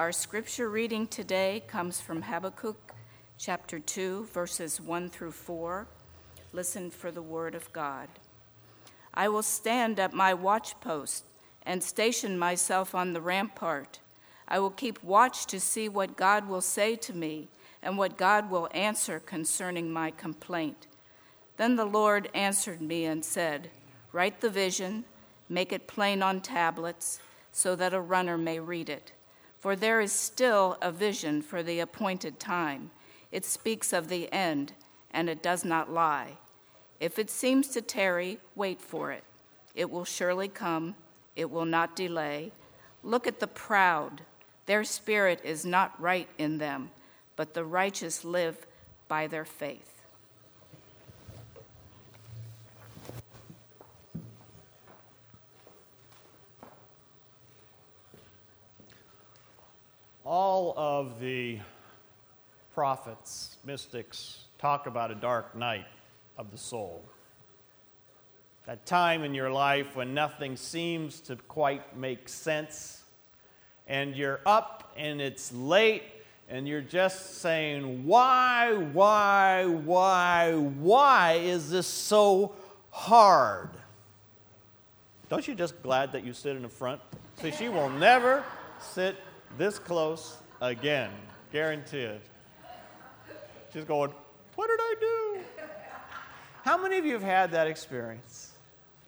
Our 0.00 0.12
scripture 0.12 0.70
reading 0.70 1.08
today 1.08 1.62
comes 1.66 2.00
from 2.00 2.22
Habakkuk 2.22 2.94
chapter 3.36 3.78
2, 3.78 4.28
verses 4.32 4.80
1 4.80 5.10
through 5.10 5.32
4. 5.32 5.86
Listen 6.54 6.90
for 6.90 7.10
the 7.10 7.20
word 7.20 7.54
of 7.54 7.70
God. 7.74 8.08
I 9.12 9.28
will 9.28 9.42
stand 9.42 10.00
at 10.00 10.14
my 10.14 10.32
watchpost 10.32 11.24
and 11.66 11.84
station 11.84 12.38
myself 12.38 12.94
on 12.94 13.12
the 13.12 13.20
rampart. 13.20 14.00
I 14.48 14.58
will 14.58 14.70
keep 14.70 15.04
watch 15.04 15.44
to 15.48 15.60
see 15.60 15.86
what 15.86 16.16
God 16.16 16.48
will 16.48 16.62
say 16.62 16.96
to 16.96 17.12
me 17.14 17.48
and 17.82 17.98
what 17.98 18.16
God 18.16 18.48
will 18.48 18.70
answer 18.72 19.20
concerning 19.20 19.92
my 19.92 20.12
complaint. 20.12 20.86
Then 21.58 21.76
the 21.76 21.84
Lord 21.84 22.30
answered 22.32 22.80
me 22.80 23.04
and 23.04 23.22
said, 23.22 23.68
Write 24.14 24.40
the 24.40 24.48
vision, 24.48 25.04
make 25.50 25.74
it 25.74 25.86
plain 25.86 26.22
on 26.22 26.40
tablets, 26.40 27.20
so 27.52 27.76
that 27.76 27.92
a 27.92 28.00
runner 28.00 28.38
may 28.38 28.58
read 28.58 28.88
it. 28.88 29.12
For 29.60 29.76
there 29.76 30.00
is 30.00 30.10
still 30.10 30.78
a 30.80 30.90
vision 30.90 31.42
for 31.42 31.62
the 31.62 31.80
appointed 31.80 32.40
time. 32.40 32.90
It 33.30 33.44
speaks 33.44 33.92
of 33.92 34.08
the 34.08 34.32
end, 34.32 34.72
and 35.10 35.28
it 35.28 35.42
does 35.42 35.66
not 35.66 35.92
lie. 35.92 36.38
If 36.98 37.18
it 37.18 37.30
seems 37.30 37.68
to 37.68 37.82
tarry, 37.82 38.40
wait 38.56 38.80
for 38.80 39.12
it. 39.12 39.22
It 39.74 39.90
will 39.90 40.06
surely 40.06 40.48
come, 40.48 40.94
it 41.36 41.50
will 41.50 41.66
not 41.66 41.94
delay. 41.94 42.52
Look 43.02 43.26
at 43.26 43.38
the 43.38 43.46
proud. 43.46 44.22
Their 44.64 44.82
spirit 44.82 45.40
is 45.44 45.64
not 45.66 46.00
right 46.00 46.28
in 46.38 46.56
them, 46.56 46.90
but 47.36 47.52
the 47.52 47.64
righteous 47.64 48.24
live 48.24 48.66
by 49.08 49.26
their 49.26 49.44
faith. 49.44 49.89
All 60.30 60.74
of 60.76 61.18
the 61.18 61.58
prophets, 62.72 63.56
mystics, 63.64 64.44
talk 64.60 64.86
about 64.86 65.10
a 65.10 65.16
dark 65.16 65.56
night 65.56 65.86
of 66.38 66.52
the 66.52 66.56
soul. 66.56 67.02
That 68.64 68.86
time 68.86 69.24
in 69.24 69.34
your 69.34 69.50
life 69.50 69.96
when 69.96 70.14
nothing 70.14 70.54
seems 70.54 71.18
to 71.22 71.34
quite 71.34 71.96
make 71.96 72.28
sense, 72.28 73.02
and 73.88 74.14
you're 74.14 74.38
up 74.46 74.92
and 74.96 75.20
it's 75.20 75.52
late, 75.52 76.04
and 76.48 76.68
you're 76.68 76.80
just 76.80 77.40
saying, 77.40 78.06
Why, 78.06 78.72
why, 78.76 79.66
why, 79.66 80.54
why 80.54 81.40
is 81.42 81.70
this 81.70 81.88
so 81.88 82.54
hard? 82.90 83.70
Don't 85.28 85.48
you 85.48 85.56
just 85.56 85.82
glad 85.82 86.12
that 86.12 86.22
you 86.22 86.32
sit 86.32 86.54
in 86.54 86.62
the 86.62 86.68
front? 86.68 87.00
See, 87.42 87.50
she 87.50 87.68
will 87.68 87.90
never 87.90 88.44
sit 88.78 89.16
this 89.56 89.78
close 89.78 90.38
again, 90.60 91.10
guaranteed. 91.52 92.20
She's 93.72 93.84
going, 93.84 94.12
What 94.54 94.68
did 94.68 94.80
I 94.80 94.94
do? 95.00 95.40
How 96.64 96.80
many 96.80 96.98
of 96.98 97.06
you 97.06 97.14
have 97.14 97.22
had 97.22 97.52
that 97.52 97.66
experience? 97.66 98.52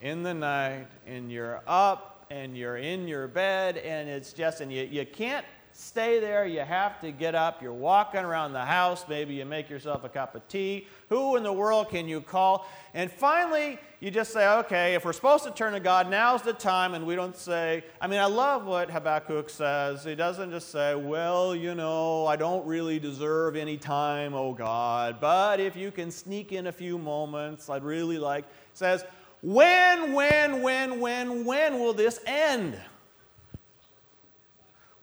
In 0.00 0.22
the 0.22 0.34
night, 0.34 0.86
and 1.06 1.30
you're 1.30 1.62
up 1.66 2.26
and 2.30 2.56
you're 2.56 2.78
in 2.78 3.06
your 3.06 3.28
bed, 3.28 3.76
and 3.76 4.08
it's 4.08 4.32
just, 4.32 4.60
and 4.60 4.72
you, 4.72 4.82
you 4.84 5.04
can't 5.04 5.44
stay 5.72 6.20
there. 6.20 6.46
You 6.46 6.60
have 6.60 7.00
to 7.00 7.10
get 7.10 7.34
up. 7.34 7.62
You're 7.62 7.72
walking 7.72 8.20
around 8.20 8.52
the 8.52 8.64
house. 8.64 9.04
Maybe 9.08 9.34
you 9.34 9.44
make 9.44 9.68
yourself 9.70 10.04
a 10.04 10.08
cup 10.08 10.34
of 10.34 10.46
tea. 10.48 10.86
Who 11.08 11.36
in 11.36 11.42
the 11.42 11.52
world 11.52 11.90
can 11.90 12.08
you 12.08 12.20
call? 12.20 12.66
And 12.94 13.10
finally, 13.10 13.78
you 14.00 14.10
just 14.10 14.32
say, 14.32 14.48
okay, 14.58 14.94
if 14.94 15.04
we're 15.04 15.12
supposed 15.12 15.44
to 15.44 15.50
turn 15.50 15.72
to 15.74 15.80
God, 15.80 16.10
now's 16.10 16.42
the 16.42 16.52
time. 16.52 16.94
And 16.94 17.06
we 17.06 17.14
don't 17.14 17.36
say, 17.36 17.84
I 18.00 18.06
mean, 18.06 18.18
I 18.18 18.26
love 18.26 18.66
what 18.66 18.90
Habakkuk 18.90 19.48
says. 19.48 20.04
He 20.04 20.14
doesn't 20.14 20.50
just 20.50 20.70
say, 20.70 20.94
well, 20.94 21.54
you 21.54 21.74
know, 21.74 22.26
I 22.26 22.36
don't 22.36 22.66
really 22.66 22.98
deserve 22.98 23.56
any 23.56 23.76
time, 23.76 24.34
oh 24.34 24.52
God. 24.52 25.18
But 25.20 25.60
if 25.60 25.76
you 25.76 25.90
can 25.90 26.10
sneak 26.10 26.52
in 26.52 26.66
a 26.66 26.72
few 26.72 26.98
moments, 26.98 27.70
I'd 27.70 27.84
really 27.84 28.18
like. 28.18 28.44
says, 28.74 29.04
when, 29.42 30.12
when, 30.12 30.62
when, 30.62 31.00
when, 31.00 31.44
when 31.44 31.80
will 31.80 31.92
this 31.92 32.20
end? 32.26 32.76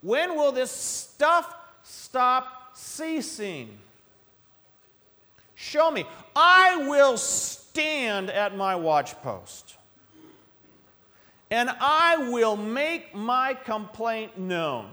When 0.02 0.36
will 0.36 0.52
this 0.52 0.72
stuff 0.72 1.54
stop 1.84 2.72
ceasing? 2.76 3.78
Show 5.56 5.92
me. 5.92 6.06
I 6.36 6.88
will 6.88 7.18
stand 7.18 8.30
at 8.30 8.56
my 8.56 8.76
watchpost 8.76 9.76
and 11.52 11.70
I 11.80 12.30
will 12.30 12.56
make 12.56 13.14
my 13.14 13.54
complaint 13.54 14.38
known 14.38 14.90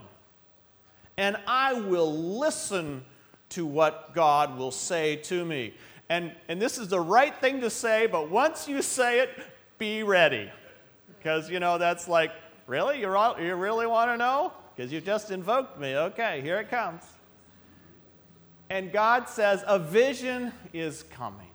and 1.16 1.36
I 1.46 1.74
will 1.74 2.12
listen 2.38 3.04
to 3.50 3.64
what 3.64 4.14
God 4.14 4.58
will 4.58 4.70
say 4.70 5.16
to 5.16 5.44
me. 5.44 5.74
And, 6.08 6.32
and 6.48 6.60
this 6.60 6.78
is 6.78 6.88
the 6.88 7.00
right 7.00 7.34
thing 7.40 7.60
to 7.60 7.70
say, 7.70 8.06
but 8.06 8.30
once 8.30 8.68
you 8.68 8.82
say 8.82 9.20
it, 9.20 9.30
be 9.78 10.02
ready. 10.02 10.50
Because, 11.18 11.50
you 11.50 11.58
know, 11.58 11.78
that's 11.78 12.06
like, 12.06 12.32
really? 12.66 13.00
You're 13.00 13.16
all, 13.16 13.40
you 13.40 13.54
really 13.54 13.86
want 13.86 14.10
to 14.10 14.16
know? 14.16 14.52
Because 14.76 14.92
you 14.92 15.00
just 15.00 15.30
invoked 15.30 15.80
me. 15.80 15.96
Okay, 15.96 16.42
here 16.42 16.58
it 16.58 16.68
comes. 16.68 17.02
And 18.68 18.92
God 18.92 19.28
says, 19.28 19.64
A 19.66 19.78
vision 19.78 20.52
is 20.72 21.02
coming. 21.04 21.48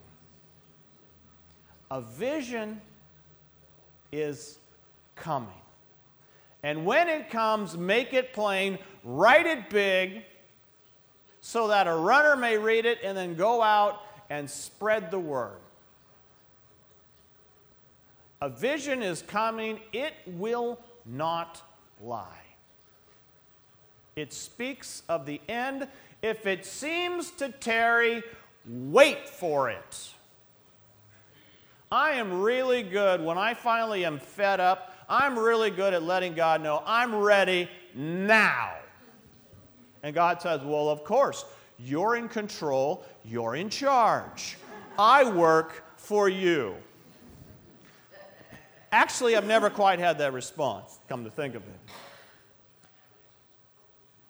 A 1.92 2.02
vision 2.02 2.82
is 4.12 4.58
coming. 5.16 5.50
And 6.64 6.86
when 6.86 7.10
it 7.10 7.30
comes, 7.30 7.78
make 7.78 8.14
it 8.14 8.34
plain, 8.34 8.80
write 9.04 9.46
it 9.46 9.70
big, 9.70 10.24
so 11.42 11.68
that 11.68 11.88
a 11.88 11.94
runner 11.94 12.36
may 12.36 12.58
read 12.58 12.86
it 12.86 13.00
and 13.04 13.18
then 13.18 13.36
go 13.36 13.62
out 13.62 14.02
and 14.30 14.50
spread 14.50 15.12
the 15.12 15.20
word. 15.20 15.60
A 18.42 18.50
vision 18.50 19.04
is 19.04 19.22
coming, 19.22 19.80
it 19.92 20.14
will 20.26 20.80
not 21.06 21.62
lie. 22.02 22.51
It 24.16 24.34
speaks 24.34 25.04
of 25.08 25.26
the 25.26 25.42
end. 25.48 25.88
If 26.22 26.46
it 26.46 26.66
seems 26.66 27.32
to 27.32 27.50
tarry, 27.50 28.24
wait 28.66 29.28
for 29.28 29.70
it. 29.70 30.12
I 31.92 32.12
am 32.12 32.42
really 32.42 32.84
good 32.84 33.22
when 33.24 33.38
I 33.38 33.54
finally 33.54 34.06
am 34.06 34.20
fed 34.20 34.60
up. 34.60 34.94
I'm 35.10 35.38
really 35.38 35.72
good 35.72 35.94
at 35.94 36.04
letting 36.04 36.34
God 36.34 36.62
know 36.62 36.82
I'm 36.86 37.14
ready 37.14 37.70
now. 37.94 38.76
And 40.04 40.16
God 40.16 40.42
says, 40.42 40.62
Well, 40.62 40.90
of 40.90 41.04
course, 41.04 41.46
you're 41.78 42.16
in 42.16 42.30
control, 42.30 43.06
you're 43.26 43.56
in 43.56 43.70
charge. 43.70 44.58
I 44.98 45.30
work 45.30 45.84
for 45.98 46.30
you. 46.30 46.76
Actually, 48.92 49.36
I've 49.36 49.46
never 49.46 49.70
quite 49.70 50.00
had 50.00 50.18
that 50.20 50.34
response, 50.34 51.00
come 51.08 51.24
to 51.24 51.30
think 51.30 51.56
of 51.56 51.64
it. 51.64 51.80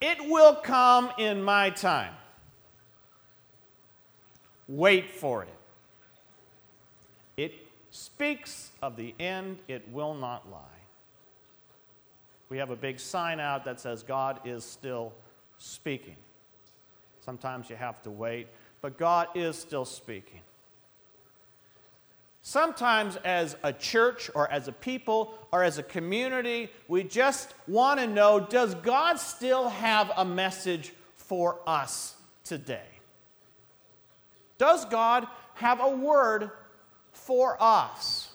It 0.02 0.18
will 0.28 0.56
come 0.56 1.12
in 1.18 1.44
my 1.44 1.70
time. 1.70 2.14
Wait 4.68 5.12
for 5.12 5.44
it. 5.44 5.50
It 7.38 7.54
speaks 7.92 8.72
of 8.82 8.96
the 8.96 9.14
end, 9.20 9.60
it 9.68 9.88
will 9.90 10.16
not 10.16 10.50
lie. 10.50 10.60
We 12.50 12.58
have 12.58 12.72
a 12.72 12.76
big 12.76 13.00
sign 13.00 13.40
out 13.40 13.64
that 13.66 13.80
says 13.80 14.04
God 14.04 14.40
is 14.44 14.66
still 14.66 15.14
speaking. 15.58 16.18
Sometimes 17.24 17.70
you 17.70 17.76
have 17.76 18.02
to 18.04 18.12
wait, 18.12 18.48
but 18.82 18.98
God 18.98 19.28
is 19.36 19.56
still 19.56 19.86
speaking. 19.86 20.42
Sometimes, 22.44 23.18
as 23.18 23.56
a 23.64 23.72
church 23.72 24.32
or 24.34 24.50
as 24.50 24.68
a 24.68 24.72
people 24.72 25.38
or 25.52 25.64
as 25.64 25.78
a 25.78 25.84
community, 25.84 26.70
we 26.88 27.04
just 27.04 27.54
want 27.68 28.00
to 28.00 28.08
know 28.08 28.40
does 28.40 28.74
God 28.76 29.20
still 29.20 29.70
have 29.70 30.12
a 30.18 30.26
message 30.26 30.92
for 31.16 31.60
us 31.68 32.16
today? 32.44 32.82
Does 34.58 34.86
God 34.86 35.28
have 35.56 35.82
a 35.82 35.90
word 35.90 36.50
for 37.12 37.58
us? 37.60 38.30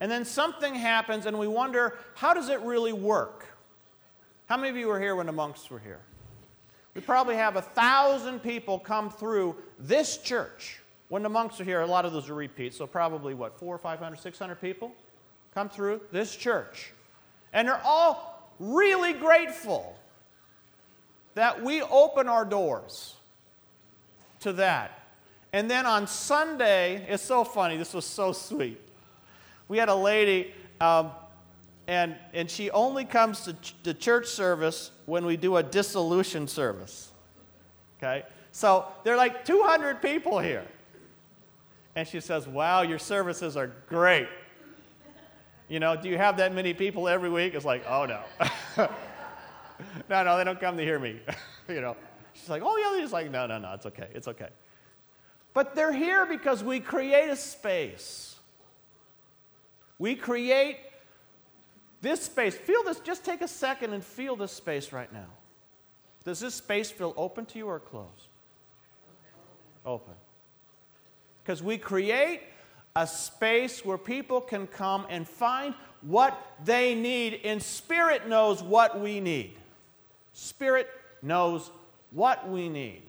And 0.00 0.10
then 0.10 0.24
something 0.24 0.74
happens, 0.74 1.26
and 1.26 1.38
we 1.38 1.48
wonder 1.48 1.98
how 2.14 2.34
does 2.34 2.48
it 2.48 2.60
really 2.60 2.92
work? 2.92 3.46
How 4.46 4.56
many 4.56 4.68
of 4.68 4.76
you 4.76 4.88
were 4.88 5.00
here 5.00 5.16
when 5.16 5.26
the 5.26 5.32
monks 5.32 5.70
were 5.70 5.78
here? 5.78 6.00
We 6.94 7.00
probably 7.00 7.34
have 7.34 7.56
a 7.56 7.62
thousand 7.62 8.40
people 8.40 8.78
come 8.78 9.10
through 9.10 9.56
this 9.78 10.18
church 10.18 10.78
when 11.08 11.22
the 11.22 11.28
monks 11.28 11.60
are 11.60 11.64
here, 11.64 11.80
a 11.80 11.86
lot 11.86 12.04
of 12.04 12.12
those 12.12 12.28
are 12.30 12.34
repeats, 12.34 12.76
so 12.76 12.86
probably 12.86 13.34
what, 13.34 13.58
four, 13.58 13.78
500, 13.78 14.16
600 14.16 14.60
people 14.60 14.92
come 15.54 15.68
through 15.68 16.00
this 16.10 16.34
church. 16.34 16.92
And 17.52 17.68
they're 17.68 17.80
all 17.84 18.50
really 18.58 19.12
grateful 19.12 19.96
that 21.34 21.62
we 21.62 21.82
open 21.82 22.28
our 22.28 22.44
doors 22.44 23.14
to 24.40 24.52
that. 24.54 25.00
And 25.52 25.70
then 25.70 25.86
on 25.86 26.06
Sunday, 26.06 27.06
it's 27.08 27.22
so 27.22 27.44
funny, 27.44 27.76
this 27.76 27.94
was 27.94 28.04
so 28.04 28.32
sweet. 28.32 28.80
We 29.68 29.78
had 29.78 29.88
a 29.88 29.94
lady, 29.94 30.52
um, 30.80 31.12
and, 31.86 32.16
and 32.32 32.50
she 32.50 32.70
only 32.70 33.04
comes 33.04 33.42
to 33.42 33.52
ch- 33.54 33.74
the 33.82 33.94
church 33.94 34.26
service 34.26 34.90
when 35.06 35.24
we 35.24 35.36
do 35.36 35.56
a 35.56 35.62
dissolution 35.62 36.48
service. 36.48 37.12
Okay? 37.98 38.24
So 38.50 38.86
there 39.04 39.14
are 39.14 39.16
like 39.16 39.44
200 39.44 40.02
people 40.02 40.38
here. 40.38 40.66
And 41.96 42.06
she 42.06 42.20
says, 42.20 42.46
Wow, 42.48 42.82
your 42.82 42.98
services 42.98 43.56
are 43.56 43.68
great. 43.88 44.28
You 45.68 45.80
know, 45.80 45.96
do 45.96 46.08
you 46.08 46.18
have 46.18 46.36
that 46.38 46.54
many 46.54 46.74
people 46.74 47.08
every 47.08 47.30
week? 47.30 47.54
It's 47.54 47.64
like, 47.64 47.84
Oh, 47.88 48.06
no. 48.06 48.22
no, 50.08 50.24
no, 50.24 50.36
they 50.36 50.44
don't 50.44 50.60
come 50.60 50.76
to 50.76 50.82
hear 50.82 50.98
me. 50.98 51.20
you 51.68 51.80
know, 51.80 51.96
she's 52.32 52.48
like, 52.48 52.62
Oh, 52.64 52.76
yeah, 52.76 52.90
they're 52.92 53.00
just 53.00 53.12
like, 53.12 53.30
No, 53.30 53.46
no, 53.46 53.58
no, 53.58 53.72
it's 53.72 53.86
okay. 53.86 54.08
It's 54.12 54.28
okay. 54.28 54.48
But 55.52 55.74
they're 55.74 55.92
here 55.92 56.26
because 56.26 56.64
we 56.64 56.80
create 56.80 57.28
a 57.28 57.36
space. 57.36 58.36
We 59.98 60.16
create 60.16 60.78
this 62.00 62.22
space. 62.22 62.54
Feel 62.54 62.82
this, 62.82 62.98
just 63.00 63.24
take 63.24 63.40
a 63.40 63.48
second 63.48 63.92
and 63.92 64.04
feel 64.04 64.34
this 64.34 64.52
space 64.52 64.92
right 64.92 65.12
now. 65.12 65.28
Does 66.24 66.40
this 66.40 66.54
space 66.54 66.90
feel 66.90 67.14
open 67.16 67.46
to 67.46 67.58
you 67.58 67.66
or 67.66 67.78
closed? 67.78 68.28
Open. 69.86 70.14
Because 71.44 71.62
we 71.62 71.76
create 71.76 72.40
a 72.96 73.06
space 73.06 73.84
where 73.84 73.98
people 73.98 74.40
can 74.40 74.66
come 74.66 75.06
and 75.10 75.28
find 75.28 75.74
what 76.00 76.38
they 76.64 76.94
need, 76.94 77.40
and 77.44 77.62
Spirit 77.62 78.28
knows 78.28 78.62
what 78.62 78.98
we 78.98 79.20
need. 79.20 79.56
Spirit 80.32 80.88
knows 81.22 81.70
what 82.10 82.48
we 82.48 82.68
need. 82.68 83.02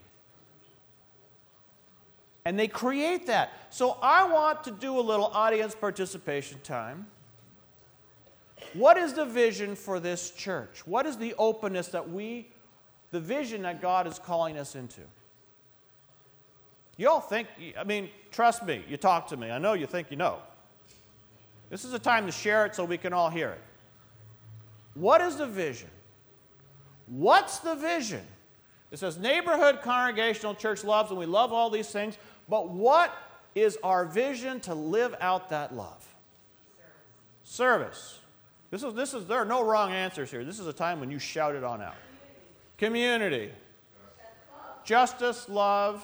And 2.46 2.60
they 2.60 2.68
create 2.68 3.28
that. 3.28 3.54
So 3.70 3.98
I 4.02 4.32
want 4.32 4.64
to 4.66 4.72
do 4.72 5.00
a 5.00 5.02
little 5.02 5.28
audience 5.28 5.74
participation 5.74 6.60
time. 6.62 7.08
What 8.74 8.98
is 8.98 9.14
the 9.14 9.26
vision 9.26 9.76
for 9.76 10.00
this 10.00 10.32
church? 10.32 10.86
What 10.86 11.06
is 11.06 11.18
the 11.18 11.34
openness 11.38 11.88
that 11.90 12.10
we, 12.10 12.48
the 13.12 13.20
vision 13.20 13.64
that 13.64 13.82
God 13.82 14.08
is 14.08 14.20
calling 14.20 14.58
us 14.58 14.76
into? 14.76 15.02
You 16.98 17.10
all 17.10 17.20
think, 17.20 17.48
I 17.78 17.84
mean, 17.84 18.10
trust 18.32 18.66
me, 18.66 18.84
you 18.88 18.98
talk 18.98 19.28
to 19.28 19.38
me. 19.38 19.52
I 19.52 19.58
know 19.58 19.74
you 19.74 19.86
think 19.86 20.12
you 20.12 20.18
know. 20.18 20.40
This 21.70 21.84
is 21.84 21.94
a 21.94 22.00
time 22.00 22.26
to 22.26 22.32
share 22.32 22.66
it 22.66 22.76
so 22.76 22.86
we 22.86 22.98
can 22.98 23.12
all 23.12 23.30
hear 23.30 23.50
it. 23.50 23.62
What 24.94 25.20
is 25.22 25.36
the 25.36 25.48
vision? 25.48 25.90
What's 27.08 27.60
the 27.60 27.76
vision? 27.76 28.26
It 28.92 29.00
says 29.00 29.18
neighborhood 29.18 29.82
congregational 29.82 30.56
church 30.56 30.84
loves, 30.84 31.10
and 31.10 31.20
we 31.20 31.26
love 31.26 31.52
all 31.52 31.70
these 31.70 31.90
things, 31.90 32.18
but 32.48 32.70
what 32.70 33.14
is 33.56 33.78
our 33.84 34.06
vision 34.06 34.60
to 34.62 34.74
live 34.74 35.16
out 35.20 35.50
that 35.50 35.76
love? 35.76 36.08
Service. 37.44 38.20
This 38.72 38.84
is, 38.84 38.94
this 38.94 39.14
is, 39.14 39.26
there 39.28 39.38
are 39.38 39.46
no 39.46 39.64
wrong 39.64 39.92
answers 39.92 40.32
here. 40.32 40.44
This 40.46 40.60
is 40.60 40.68
a 40.68 40.74
time 40.74 41.00
when 41.00 41.12
you 41.12 41.20
shout 41.20 41.56
it 41.56 41.64
on 41.64 41.82
out. 41.82 41.96
Community. 42.78 43.52
Justice, 44.84 45.50
love, 45.50 46.04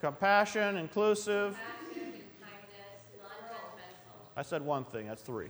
compassion, 0.00 0.76
inclusive. 0.76 1.58
I 4.36 4.42
said 4.42 4.62
one 4.62 4.84
thing, 4.84 5.08
that's 5.08 5.22
three. 5.22 5.48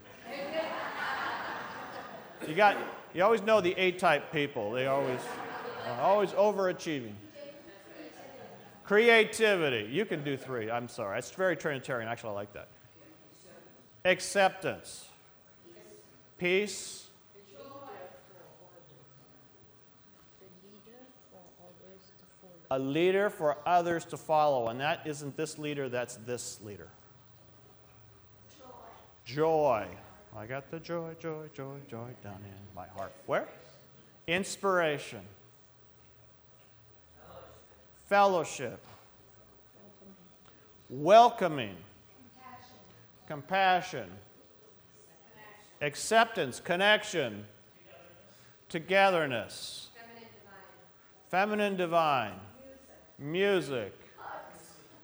You 2.47 2.55
got 2.55 2.77
you 3.15 3.23
always 3.23 3.43
know 3.43 3.61
the 3.61 3.75
A 3.77 3.93
type 3.93 4.33
people. 4.33 4.71
They 4.71 4.87
always 4.87 5.21
uh, 5.87 6.01
always 6.01 6.31
overachieving. 6.31 7.15
Creativity. 8.85 9.89
You 9.91 10.07
can 10.07 10.25
do 10.25 10.37
three. 10.37 10.71
I'm 10.71 10.89
sorry. 10.89 11.19
It's 11.19 11.31
very 11.31 11.57
Trinitarian. 11.57 12.09
Actually, 12.09 12.31
I 12.31 12.35
like 12.35 12.53
that. 12.55 12.69
Acceptance. 14.05 15.09
Peace. 16.39 17.08
A 22.71 22.79
leader 22.79 23.31
for 23.31 23.57
others 23.67 24.05
to 24.07 24.17
follow. 24.17 24.69
And 24.69 24.81
that 24.81 25.01
isn't 25.07 25.37
this 25.37 25.59
leader, 25.59 25.89
that's 25.89 26.17
this 26.17 26.61
leader. 26.63 26.89
Joy. 28.59 28.65
Joy. 29.25 29.87
I 30.37 30.47
got 30.47 30.71
the 30.71 30.79
joy, 30.79 31.15
joy, 31.19 31.47
joy, 31.55 31.77
joy 31.91 32.09
down 32.23 32.39
in 32.45 32.75
my 32.77 32.87
heart. 32.89 33.13
Where? 33.27 33.49
Inspiration. 34.27 35.21
Fellowship. 38.07 38.85
Welcoming. 40.91 41.77
Compassion. 43.27 44.09
Acceptance. 45.81 46.61
Connection. 46.61 47.47
Togetherness. 48.69 49.89
Feminine 51.31 51.77
divine 51.77 52.33
music, 53.19 53.93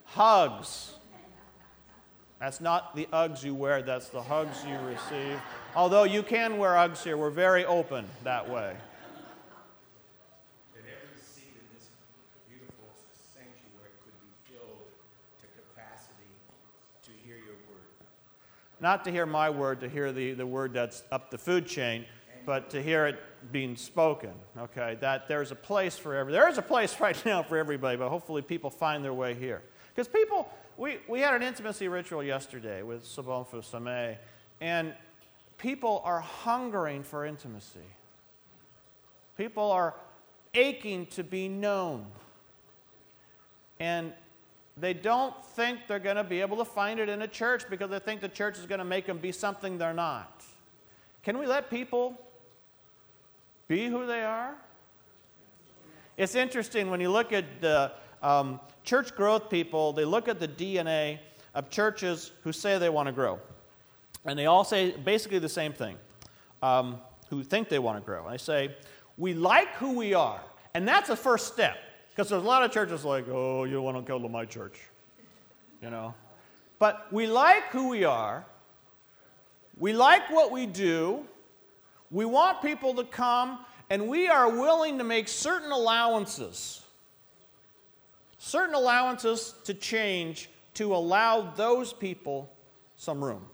hugs. 0.04 0.92
That's 2.40 2.60
not 2.60 2.94
the 2.94 3.06
Uggs 3.12 3.42
you 3.42 3.54
wear, 3.54 3.82
that's 3.82 4.08
the 4.08 4.22
hugs 4.22 4.64
you 4.66 4.76
receive. 4.86 5.40
Although 5.74 6.04
you 6.04 6.22
can 6.22 6.58
wear 6.58 6.72
Uggs 6.72 7.02
here, 7.02 7.16
we're 7.16 7.30
very 7.30 7.64
open 7.64 8.06
that 8.22 8.48
way. 8.48 8.76
And 10.76 10.84
every 10.84 11.22
seat 11.22 11.54
in 11.54 11.66
this 11.74 11.88
beautiful 12.48 12.86
sanctuary 13.32 13.90
could 14.04 14.12
be 14.20 14.52
filled 14.52 14.86
to 15.40 15.46
capacity 15.58 16.36
to 17.04 17.10
hear 17.26 17.36
your 17.36 17.56
word. 17.70 17.88
Not 18.80 19.04
to 19.04 19.10
hear 19.10 19.26
my 19.26 19.48
word, 19.48 19.80
to 19.80 19.88
hear 19.88 20.12
the, 20.12 20.34
the 20.34 20.46
word 20.46 20.74
that's 20.74 21.02
up 21.10 21.30
the 21.30 21.38
food 21.38 21.66
chain, 21.66 22.04
but 22.44 22.70
to 22.70 22.82
hear 22.82 23.06
it 23.06 23.18
being 23.52 23.76
spoken, 23.76 24.32
okay? 24.58 24.96
That 25.00 25.28
there's 25.28 25.50
a 25.50 25.56
place 25.56 25.96
for 25.96 26.14
every, 26.14 26.32
there 26.32 26.48
is 26.48 26.58
a 26.58 26.62
place 26.62 26.98
right 27.00 27.20
now 27.24 27.42
for 27.42 27.56
everybody, 27.56 27.96
but 27.96 28.08
hopefully 28.08 28.42
people 28.42 28.70
find 28.70 29.04
their 29.04 29.14
way 29.14 29.34
here. 29.34 29.62
Because 29.94 30.08
people, 30.08 30.48
we, 30.76 30.98
we 31.08 31.20
had 31.20 31.34
an 31.34 31.42
intimacy 31.42 31.88
ritual 31.88 32.22
yesterday 32.22 32.82
with 32.82 33.04
Sobonfu 33.04 33.68
Somé, 33.68 34.16
and 34.60 34.94
people 35.58 36.02
are 36.04 36.20
hungering 36.20 37.02
for 37.02 37.24
intimacy. 37.24 37.78
People 39.36 39.70
are 39.70 39.94
aching 40.54 41.06
to 41.06 41.24
be 41.24 41.48
known. 41.48 42.06
And 43.80 44.12
they 44.76 44.94
don't 44.94 45.34
think 45.44 45.80
they're 45.86 45.98
going 45.98 46.16
to 46.16 46.24
be 46.24 46.40
able 46.40 46.56
to 46.56 46.64
find 46.64 46.98
it 46.98 47.08
in 47.08 47.22
a 47.22 47.28
church 47.28 47.64
because 47.68 47.90
they 47.90 47.98
think 47.98 48.20
the 48.20 48.28
church 48.28 48.58
is 48.58 48.66
going 48.66 48.78
to 48.80 48.84
make 48.84 49.06
them 49.06 49.18
be 49.18 49.32
something 49.32 49.78
they're 49.78 49.94
not. 49.94 50.44
Can 51.22 51.38
we 51.38 51.46
let 51.46 51.70
people 51.70 52.18
be 53.68 53.88
who 53.88 54.06
they 54.06 54.22
are? 54.22 54.54
It's 56.16 56.34
interesting 56.34 56.90
when 56.90 57.00
you 57.00 57.10
look 57.10 57.32
at 57.32 57.60
the 57.60 57.92
um, 58.22 58.60
church 58.84 59.14
growth 59.14 59.50
people, 59.50 59.92
they 59.92 60.04
look 60.04 60.28
at 60.28 60.38
the 60.38 60.48
DNA 60.48 61.18
of 61.54 61.70
churches 61.70 62.32
who 62.42 62.52
say 62.52 62.78
they 62.78 62.88
want 62.88 63.06
to 63.06 63.12
grow. 63.12 63.40
And 64.24 64.38
they 64.38 64.46
all 64.46 64.64
say 64.64 64.92
basically 64.92 65.38
the 65.38 65.48
same 65.48 65.72
thing 65.72 65.96
um, 66.62 67.00
who 67.28 67.42
think 67.42 67.68
they 67.68 67.78
want 67.78 67.98
to 67.98 68.04
grow. 68.04 68.24
And 68.24 68.34
they 68.34 68.38
say, 68.38 68.74
We 69.18 69.34
like 69.34 69.74
who 69.74 69.92
we 69.92 70.14
are. 70.14 70.40
And 70.74 70.86
that's 70.86 71.08
the 71.08 71.16
first 71.16 71.52
step. 71.52 71.76
Because 72.10 72.28
there's 72.28 72.42
a 72.42 72.46
lot 72.46 72.62
of 72.62 72.70
churches 72.70 73.04
like, 73.04 73.26
Oh, 73.28 73.64
you 73.64 73.82
want 73.82 73.96
to 73.96 74.02
go 74.02 74.18
to 74.18 74.28
my 74.28 74.44
church. 74.44 74.80
You 75.82 75.90
know? 75.90 76.14
But 76.78 77.12
we 77.12 77.26
like 77.26 77.64
who 77.70 77.88
we 77.88 78.04
are. 78.04 78.44
We 79.78 79.92
like 79.92 80.30
what 80.30 80.50
we 80.50 80.66
do. 80.66 81.26
We 82.10 82.24
want 82.24 82.62
people 82.62 82.94
to 82.94 83.04
come, 83.04 83.60
and 83.90 84.08
we 84.08 84.28
are 84.28 84.48
willing 84.48 84.98
to 84.98 85.04
make 85.04 85.28
certain 85.28 85.72
allowances, 85.72 86.82
certain 88.38 88.74
allowances 88.74 89.54
to 89.64 89.74
change 89.74 90.48
to 90.74 90.94
allow 90.94 91.52
those 91.52 91.92
people 91.92 92.50
some 92.96 93.24
room. 93.24 93.44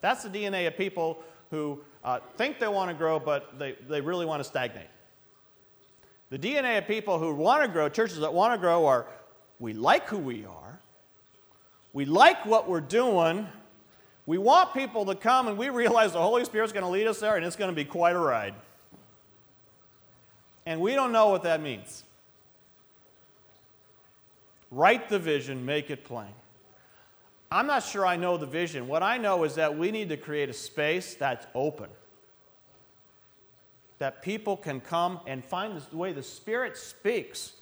That's 0.00 0.22
the 0.22 0.28
DNA 0.28 0.66
of 0.66 0.76
people 0.76 1.18
who 1.50 1.80
uh, 2.04 2.20
think 2.36 2.58
they 2.58 2.68
want 2.68 2.90
to 2.90 2.94
grow, 2.94 3.18
but 3.18 3.58
they, 3.58 3.76
they 3.88 4.00
really 4.00 4.26
want 4.26 4.40
to 4.40 4.48
stagnate. 4.48 4.86
The 6.30 6.38
DNA 6.38 6.78
of 6.78 6.86
people 6.86 7.18
who 7.18 7.34
want 7.34 7.62
to 7.62 7.68
grow, 7.68 7.88
churches 7.88 8.18
that 8.18 8.32
want 8.32 8.52
to 8.52 8.58
grow, 8.58 8.86
are 8.86 9.06
we 9.58 9.72
like 9.72 10.08
who 10.08 10.18
we 10.18 10.44
are, 10.44 10.78
we 11.92 12.04
like 12.04 12.44
what 12.44 12.68
we're 12.68 12.80
doing, 12.80 13.48
we 14.28 14.36
want 14.36 14.74
people 14.74 15.06
to 15.06 15.14
come 15.14 15.48
and 15.48 15.56
we 15.56 15.70
realize 15.70 16.12
the 16.12 16.20
Holy 16.20 16.44
Spirit's 16.44 16.70
going 16.70 16.84
to 16.84 16.90
lead 16.90 17.06
us 17.06 17.18
there 17.18 17.36
and 17.36 17.46
it's 17.46 17.56
going 17.56 17.70
to 17.70 17.74
be 17.74 17.86
quite 17.86 18.14
a 18.14 18.18
ride. 18.18 18.52
And 20.66 20.82
we 20.82 20.94
don't 20.94 21.12
know 21.12 21.30
what 21.30 21.44
that 21.44 21.62
means. 21.62 22.04
Write 24.70 25.08
the 25.08 25.18
vision, 25.18 25.64
make 25.64 25.88
it 25.88 26.04
plain. 26.04 26.28
I'm 27.50 27.66
not 27.66 27.82
sure 27.82 28.04
I 28.04 28.16
know 28.16 28.36
the 28.36 28.44
vision. 28.44 28.86
What 28.86 29.02
I 29.02 29.16
know 29.16 29.44
is 29.44 29.54
that 29.54 29.78
we 29.78 29.90
need 29.90 30.10
to 30.10 30.18
create 30.18 30.50
a 30.50 30.52
space 30.52 31.14
that's 31.14 31.46
open. 31.54 31.88
That 33.98 34.20
people 34.20 34.58
can 34.58 34.82
come 34.82 35.20
and 35.26 35.42
find 35.42 35.80
the 35.90 35.96
way 35.96 36.12
the 36.12 36.22
Spirit 36.22 36.76
speaks 36.76 37.54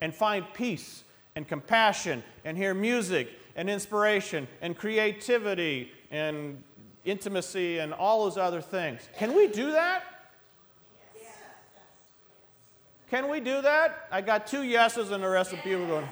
and 0.00 0.14
find 0.14 0.46
peace 0.54 1.04
and 1.38 1.46
compassion 1.46 2.20
and 2.44 2.56
hear 2.56 2.74
music 2.74 3.28
and 3.54 3.70
inspiration 3.70 4.48
and 4.60 4.76
creativity 4.76 5.92
and 6.10 6.60
intimacy 7.04 7.78
and 7.78 7.94
all 7.94 8.24
those 8.24 8.36
other 8.36 8.60
things. 8.60 9.08
Can 9.18 9.36
we 9.36 9.46
do 9.46 9.70
that? 9.70 10.02
Can 13.08 13.30
we 13.30 13.38
do 13.38 13.62
that? 13.62 14.08
I 14.10 14.20
got 14.20 14.48
two 14.48 14.64
yeses 14.64 15.12
and 15.12 15.22
the 15.22 15.28
rest 15.28 15.52
of 15.52 15.60
people 15.60 15.86
going, 15.86 16.08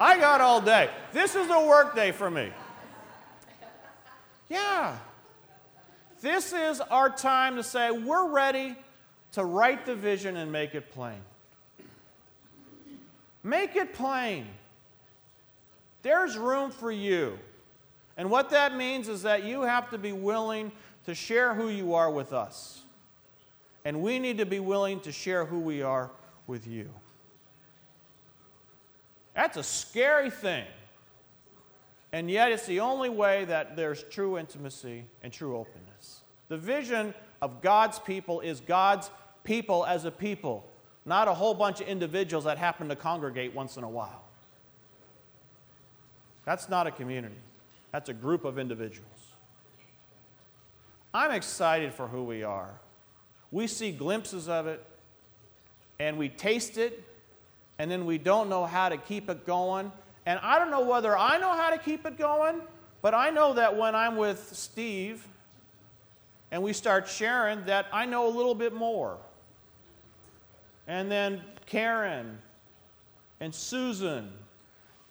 I 0.00 0.18
got 0.18 0.40
all 0.40 0.60
day. 0.60 0.90
This 1.12 1.36
is 1.36 1.48
a 1.48 1.66
work 1.68 1.94
day 1.94 2.10
for 2.10 2.28
me. 2.28 2.50
Yeah. 4.48 4.96
This 6.20 6.52
is 6.52 6.80
our 6.80 7.08
time 7.08 7.54
to 7.54 7.62
say, 7.62 7.92
we're 7.92 8.28
ready 8.28 8.74
to 9.32 9.44
write 9.44 9.86
the 9.86 9.94
vision 9.94 10.36
and 10.36 10.50
make 10.50 10.74
it 10.74 10.90
plain. 10.90 11.20
Make 13.42 13.76
it 13.76 13.94
plain. 13.94 14.46
There's 16.02 16.36
room 16.36 16.70
for 16.70 16.90
you. 16.90 17.38
And 18.16 18.30
what 18.30 18.50
that 18.50 18.76
means 18.76 19.08
is 19.08 19.22
that 19.22 19.44
you 19.44 19.62
have 19.62 19.90
to 19.90 19.98
be 19.98 20.12
willing 20.12 20.72
to 21.06 21.14
share 21.14 21.54
who 21.54 21.68
you 21.68 21.94
are 21.94 22.10
with 22.10 22.32
us. 22.32 22.82
And 23.84 24.02
we 24.02 24.18
need 24.18 24.38
to 24.38 24.46
be 24.46 24.60
willing 24.60 25.00
to 25.00 25.12
share 25.12 25.44
who 25.44 25.58
we 25.58 25.82
are 25.82 26.10
with 26.46 26.66
you. 26.66 26.90
That's 29.34 29.56
a 29.56 29.62
scary 29.62 30.30
thing. 30.30 30.66
And 32.12 32.30
yet, 32.30 32.50
it's 32.50 32.66
the 32.66 32.80
only 32.80 33.08
way 33.08 33.44
that 33.44 33.76
there's 33.76 34.02
true 34.10 34.36
intimacy 34.36 35.04
and 35.22 35.32
true 35.32 35.56
openness. 35.56 36.20
The 36.48 36.58
vision 36.58 37.14
of 37.40 37.62
God's 37.62 38.00
people 38.00 38.40
is 38.40 38.60
God's 38.60 39.10
people 39.44 39.86
as 39.86 40.04
a 40.04 40.10
people, 40.10 40.66
not 41.04 41.28
a 41.28 41.34
whole 41.34 41.54
bunch 41.54 41.80
of 41.80 41.88
individuals 41.88 42.44
that 42.44 42.58
happen 42.58 42.88
to 42.88 42.96
congregate 42.96 43.54
once 43.54 43.76
in 43.76 43.84
a 43.84 43.88
while. 43.88 44.22
That's 46.44 46.68
not 46.68 46.86
a 46.86 46.90
community, 46.90 47.36
that's 47.92 48.08
a 48.08 48.14
group 48.14 48.44
of 48.44 48.58
individuals. 48.58 49.06
I'm 51.12 51.32
excited 51.32 51.92
for 51.92 52.06
who 52.06 52.22
we 52.22 52.44
are. 52.44 52.70
We 53.50 53.66
see 53.66 53.90
glimpses 53.90 54.48
of 54.48 54.66
it, 54.68 54.84
and 55.98 56.16
we 56.16 56.28
taste 56.28 56.78
it, 56.78 57.02
and 57.78 57.90
then 57.90 58.06
we 58.06 58.16
don't 58.18 58.48
know 58.48 58.64
how 58.64 58.88
to 58.88 58.96
keep 58.96 59.28
it 59.28 59.44
going. 59.44 59.90
And 60.26 60.38
I 60.42 60.58
don't 60.58 60.70
know 60.70 60.84
whether 60.84 61.16
I 61.16 61.38
know 61.38 61.56
how 61.56 61.70
to 61.70 61.78
keep 61.78 62.06
it 62.06 62.16
going, 62.16 62.60
but 63.02 63.14
I 63.14 63.30
know 63.30 63.54
that 63.54 63.76
when 63.76 63.94
I'm 63.94 64.16
with 64.16 64.50
Steve 64.54 65.26
and 66.52 66.62
we 66.62 66.72
start 66.72 67.08
sharing, 67.08 67.64
that 67.64 67.86
I 67.92 68.06
know 68.06 68.28
a 68.28 68.34
little 68.34 68.54
bit 68.54 68.72
more. 68.72 69.16
And 70.90 71.08
then 71.08 71.40
Karen 71.66 72.36
and 73.38 73.54
Susan 73.54 74.28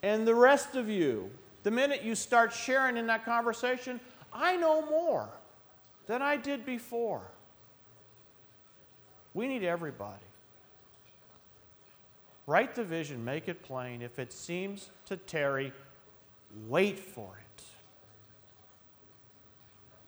and 0.03 0.27
the 0.27 0.35
rest 0.35 0.75
of 0.75 0.89
you, 0.89 1.31
the 1.63 1.71
minute 1.71 2.03
you 2.03 2.15
start 2.15 2.51
sharing 2.51 2.97
in 2.97 3.07
that 3.07 3.23
conversation, 3.23 4.01
I 4.33 4.57
know 4.57 4.85
more 4.89 5.29
than 6.05 6.21
I 6.21 6.35
did 6.35 6.65
before. 6.65 7.21
We 9.33 9.47
need 9.47 9.63
everybody. 9.63 10.19
Write 12.45 12.75
the 12.75 12.83
vision, 12.83 13.23
make 13.23 13.47
it 13.47 13.63
plain. 13.63 14.01
If 14.01 14.19
it 14.19 14.33
seems 14.33 14.89
to 15.05 15.15
tarry, 15.15 15.71
wait 16.67 16.99
for 16.99 17.31
it. 17.39 17.63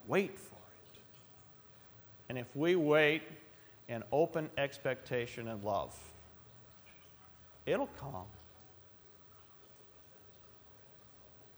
Wait 0.06 0.38
for 0.38 0.52
it. 0.52 1.00
And 2.28 2.36
if 2.36 2.54
we 2.54 2.76
wait 2.76 3.22
in 3.92 4.02
open 4.10 4.48
expectation 4.56 5.48
and 5.48 5.62
love, 5.62 5.94
it'll 7.66 7.90
come. 8.00 8.24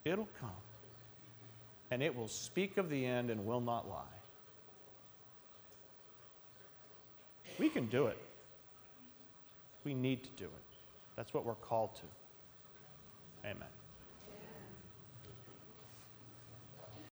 It'll 0.04 0.28
come. 0.40 0.50
And 1.92 2.02
it 2.02 2.14
will 2.14 2.28
speak 2.28 2.76
of 2.76 2.90
the 2.90 3.06
end 3.06 3.30
and 3.30 3.46
will 3.46 3.60
not 3.60 3.88
lie. 3.88 4.02
We 7.58 7.68
can 7.68 7.86
do 7.86 8.08
it. 8.08 8.18
We 9.84 9.94
need 9.94 10.24
to 10.24 10.30
do 10.30 10.46
it. 10.46 10.76
That's 11.14 11.32
what 11.32 11.46
we're 11.46 11.54
called 11.54 11.94
to. 11.94 12.02
Amen. 13.48 13.68